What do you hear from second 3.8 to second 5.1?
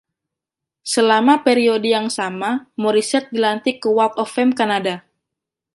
ke Walk of Fame Kanada.